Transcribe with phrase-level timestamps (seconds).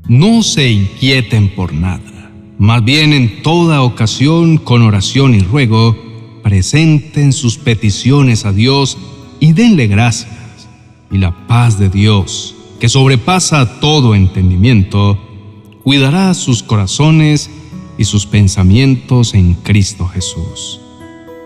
[0.09, 5.96] No se inquieten por nada, más bien en toda ocasión con oración y ruego,
[6.43, 8.98] presenten sus peticiones a Dios
[9.38, 10.32] y denle gracias.
[11.12, 15.16] Y la paz de Dios, que sobrepasa todo entendimiento,
[15.84, 17.48] cuidará sus corazones
[17.96, 20.80] y sus pensamientos en Cristo Jesús.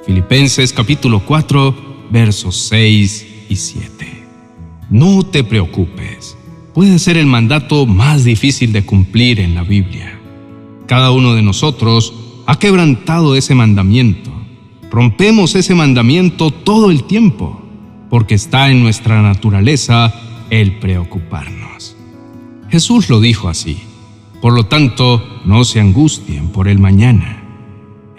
[0.04, 4.24] Filipenses capítulo 4, versos 6 y 7.
[4.90, 6.36] No te preocupes,
[6.74, 10.18] puede ser el mandato más difícil de cumplir en la Biblia.
[10.86, 12.14] Cada uno de nosotros
[12.46, 14.32] ha quebrantado ese mandamiento.
[14.90, 17.62] Rompemos ese mandamiento todo el tiempo,
[18.10, 20.12] porque está en nuestra naturaleza
[20.50, 21.96] el preocuparnos.
[22.70, 23.78] Jesús lo dijo así.
[24.40, 27.41] Por lo tanto, no se angustien por el mañana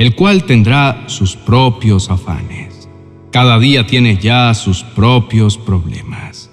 [0.03, 2.89] el cual tendrá sus propios afanes.
[3.31, 6.51] Cada día tiene ya sus propios problemas.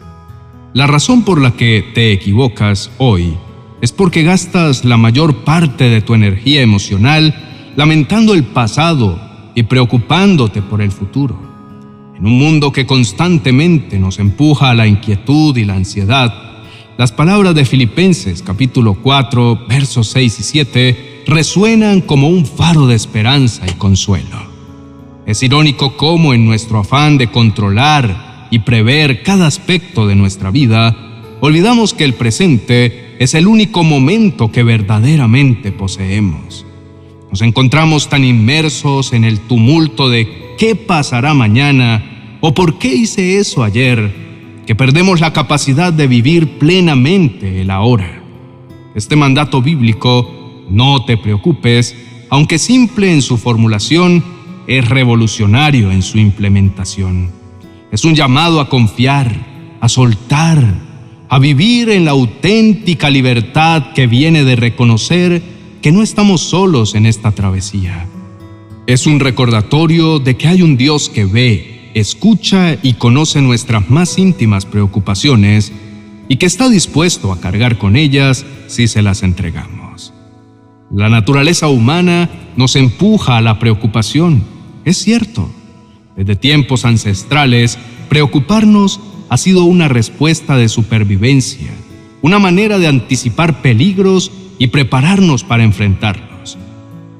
[0.72, 3.34] La razón por la que te equivocas hoy
[3.80, 7.34] es porque gastas la mayor parte de tu energía emocional
[7.74, 9.20] lamentando el pasado
[9.56, 11.36] y preocupándote por el futuro.
[12.16, 16.32] En un mundo que constantemente nos empuja a la inquietud y la ansiedad,
[16.96, 22.94] las palabras de Filipenses capítulo 4 versos 6 y 7 resuenan como un faro de
[22.94, 24.50] esperanza y consuelo.
[25.26, 30.96] Es irónico cómo en nuestro afán de controlar y prever cada aspecto de nuestra vida,
[31.40, 36.66] olvidamos que el presente es el único momento que verdaderamente poseemos.
[37.30, 43.38] Nos encontramos tan inmersos en el tumulto de qué pasará mañana o por qué hice
[43.38, 44.12] eso ayer,
[44.66, 48.22] que perdemos la capacidad de vivir plenamente el ahora.
[48.94, 50.39] Este mandato bíblico
[50.70, 51.96] no te preocupes,
[52.30, 54.24] aunque simple en su formulación,
[54.66, 57.30] es revolucionario en su implementación.
[57.90, 59.34] Es un llamado a confiar,
[59.80, 60.62] a soltar,
[61.28, 65.42] a vivir en la auténtica libertad que viene de reconocer
[65.82, 68.06] que no estamos solos en esta travesía.
[68.86, 74.18] Es un recordatorio de que hay un Dios que ve, escucha y conoce nuestras más
[74.18, 75.72] íntimas preocupaciones
[76.28, 79.89] y que está dispuesto a cargar con ellas si se las entregamos.
[80.92, 84.42] La naturaleza humana nos empuja a la preocupación,
[84.84, 85.48] es cierto.
[86.16, 87.78] Desde tiempos ancestrales,
[88.08, 88.98] preocuparnos
[89.28, 91.70] ha sido una respuesta de supervivencia,
[92.22, 96.58] una manera de anticipar peligros y prepararnos para enfrentarlos.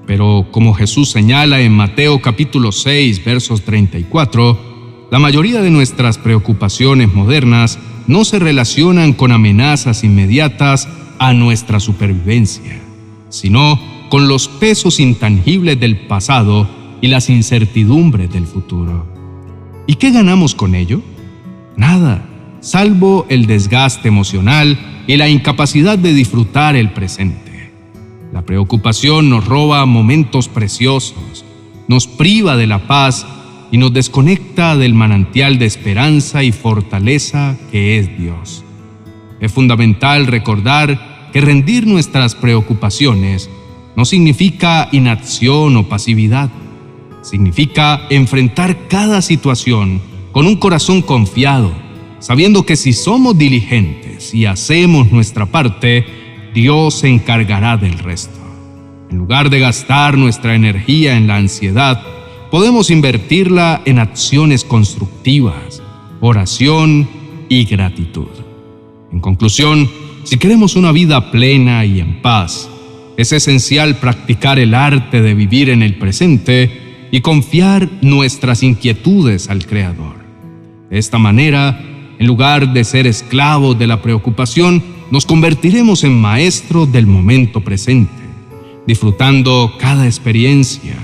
[0.05, 7.15] Pero como Jesús señala en Mateo capítulo 6 versos 34, la mayoría de nuestras preocupaciones
[7.15, 7.79] modernas
[8.09, 10.89] no se relacionan con amenazas inmediatas
[11.21, 12.90] a nuestra supervivencia
[13.31, 13.81] sino
[14.11, 16.69] con los pesos intangibles del pasado
[17.01, 19.07] y las incertidumbres del futuro.
[19.87, 21.01] ¿Y qué ganamos con ello?
[21.77, 22.27] Nada,
[22.61, 27.73] salvo el desgaste emocional y la incapacidad de disfrutar el presente.
[28.33, 31.45] La preocupación nos roba momentos preciosos,
[31.89, 33.27] nos priva de la paz
[33.73, 38.65] y nos desconecta del manantial de esperanza y fortaleza que es Dios.
[39.41, 43.51] Es fundamental recordar que rendir nuestras preocupaciones
[43.97, 46.51] no significa inacción o pasividad,
[47.23, 50.01] significa enfrentar cada situación
[50.33, 51.73] con un corazón confiado,
[52.19, 56.07] sabiendo que si somos diligentes y hacemos nuestra parte,
[56.55, 58.39] Dios se encargará del resto.
[59.11, 62.03] En lugar de gastar nuestra energía en la ansiedad,
[62.51, 65.83] podemos invertirla en acciones constructivas,
[66.21, 67.09] oración
[67.49, 68.29] y gratitud.
[69.13, 69.89] En conclusión,
[70.25, 72.69] si queremos una vida plena y en paz,
[73.17, 79.67] es esencial practicar el arte de vivir en el presente y confiar nuestras inquietudes al
[79.67, 80.17] Creador.
[80.91, 81.81] De esta manera,
[82.19, 88.13] en lugar de ser esclavos de la preocupación, nos convertiremos en maestros del momento presente,
[88.87, 90.95] disfrutando cada experiencia,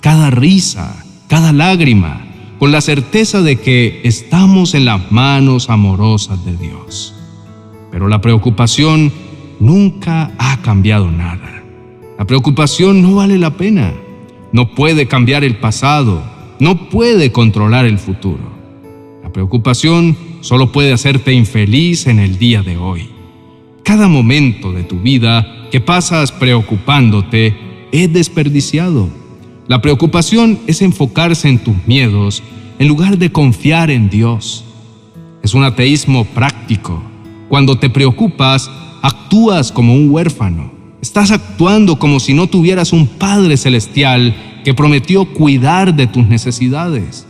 [0.00, 2.26] cada risa, cada lágrima,
[2.58, 7.13] con la certeza de que estamos en las manos amorosas de Dios.
[7.94, 9.12] Pero la preocupación
[9.60, 11.62] nunca ha cambiado nada.
[12.18, 13.94] La preocupación no vale la pena.
[14.50, 16.20] No puede cambiar el pasado.
[16.58, 18.52] No puede controlar el futuro.
[19.22, 23.10] La preocupación solo puede hacerte infeliz en el día de hoy.
[23.84, 27.56] Cada momento de tu vida que pasas preocupándote
[27.92, 29.08] es desperdiciado.
[29.68, 32.42] La preocupación es enfocarse en tus miedos
[32.80, 34.64] en lugar de confiar en Dios.
[35.44, 37.13] Es un ateísmo práctico
[37.54, 38.68] cuando te preocupas,
[39.00, 40.72] actúas como un huérfano.
[41.00, 44.34] Estás actuando como si no tuvieras un Padre Celestial
[44.64, 47.28] que prometió cuidar de tus necesidades.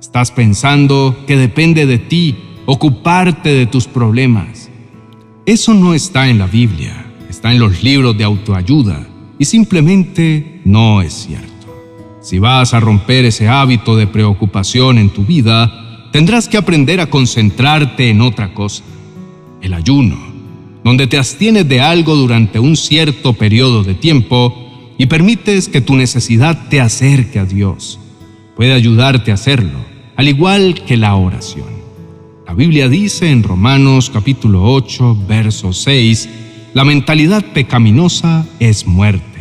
[0.00, 2.34] Estás pensando que depende de ti
[2.64, 4.70] ocuparte de tus problemas.
[5.44, 9.06] Eso no está en la Biblia, está en los libros de autoayuda
[9.38, 11.66] y simplemente no es cierto.
[12.22, 17.10] Si vas a romper ese hábito de preocupación en tu vida, tendrás que aprender a
[17.10, 18.82] concentrarte en otra cosa,
[19.62, 20.16] el ayuno,
[20.84, 25.96] donde te abstienes de algo durante un cierto periodo de tiempo y permites que tu
[25.96, 27.98] necesidad te acerque a Dios.
[28.56, 29.78] Puede ayudarte a hacerlo,
[30.16, 31.70] al igual que la oración.
[32.46, 36.28] La Biblia dice en Romanos capítulo 8, verso 6,
[36.74, 39.32] la mentalidad pecaminosa es muerte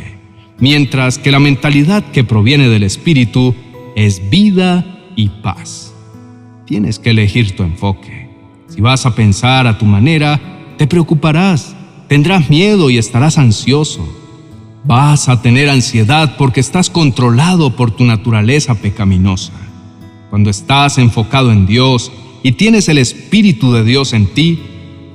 [0.62, 3.53] mientras que la mentalidad que proviene del Espíritu
[3.97, 4.85] es vida
[5.18, 5.94] y paz.
[6.65, 8.20] Tienes que elegir tu enfoque.
[8.81, 10.42] Vas a pensar a tu manera,
[10.75, 11.75] te preocuparás,
[12.07, 14.04] tendrás miedo y estarás ansioso.
[14.83, 19.54] Vas a tener ansiedad porque estás controlado por tu naturaleza pecaminosa.
[20.31, 22.12] Cuando estás enfocado en Dios
[22.42, 24.60] y tienes el Espíritu de Dios en ti,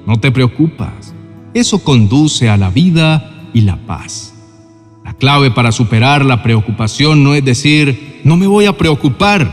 [0.07, 1.13] no te preocupas.
[1.53, 4.33] Eso conduce a la vida y la paz.
[5.05, 9.51] La clave para superar la preocupación no es decir, no me voy a preocupar.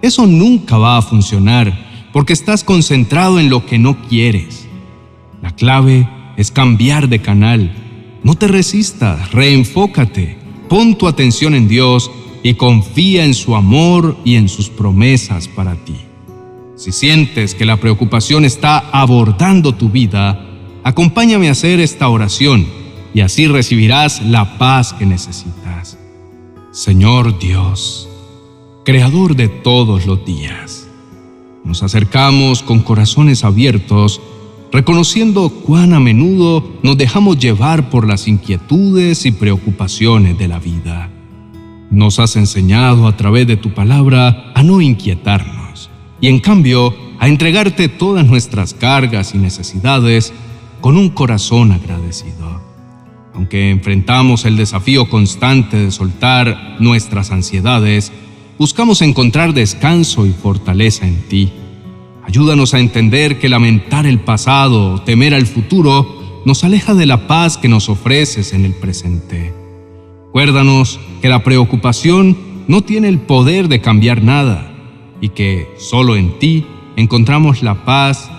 [0.00, 4.66] Eso nunca va a funcionar porque estás concentrado en lo que no quieres.
[5.40, 7.74] La clave es cambiar de canal.
[8.22, 10.38] No te resistas, reenfócate,
[10.68, 12.10] pon tu atención en Dios
[12.42, 15.96] y confía en su amor y en sus promesas para ti.
[16.76, 20.44] Si sientes que la preocupación está abordando tu vida,
[20.84, 22.66] acompáñame a hacer esta oración
[23.14, 25.98] y así recibirás la paz que necesitas.
[26.72, 28.08] Señor Dios,
[28.84, 30.88] Creador de todos los días,
[31.64, 34.20] nos acercamos con corazones abiertos,
[34.72, 41.10] reconociendo cuán a menudo nos dejamos llevar por las inquietudes y preocupaciones de la vida.
[41.90, 47.28] Nos has enseñado a través de tu palabra a no inquietarnos y en cambio a
[47.28, 50.32] entregarte todas nuestras cargas y necesidades
[50.80, 52.60] con un corazón agradecido.
[53.34, 58.12] Aunque enfrentamos el desafío constante de soltar nuestras ansiedades,
[58.58, 61.52] buscamos encontrar descanso y fortaleza en ti.
[62.24, 67.26] Ayúdanos a entender que lamentar el pasado o temer al futuro nos aleja de la
[67.26, 69.52] paz que nos ofreces en el presente.
[70.32, 72.36] Cuérdanos que la preocupación
[72.68, 74.72] no tiene el poder de cambiar nada
[75.20, 76.64] y que solo en ti
[76.96, 78.30] encontramos la paz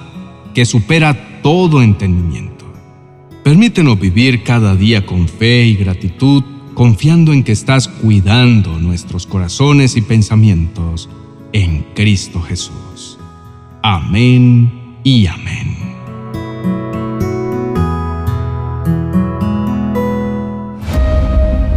[0.54, 2.66] que supera todo entendimiento.
[3.44, 6.44] Permítenos vivir cada día con fe y gratitud,
[6.74, 11.10] confiando en que estás cuidando nuestros corazones y pensamientos
[11.52, 13.18] en Cristo Jesús.
[13.82, 15.78] Amén y amén.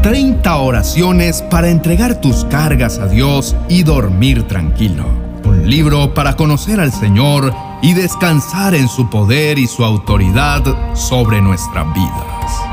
[0.02, 5.04] Treinta oraciones para entregar tus cargas a Dios y dormir tranquilo.
[5.44, 7.52] Un libro para conocer al Señor
[7.82, 10.62] y descansar en su poder y su autoridad
[10.94, 12.65] sobre nuestra vida.